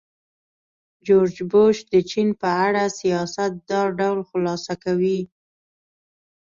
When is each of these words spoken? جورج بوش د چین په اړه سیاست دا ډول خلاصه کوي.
جورج 1.05 1.35
بوش 1.51 1.77
د 1.93 1.93
چین 2.09 2.29
په 2.41 2.49
اړه 2.65 2.83
سیاست 2.99 3.51
دا 3.69 3.81
ډول 3.99 4.19
خلاصه 4.29 4.73
کوي. 4.83 5.19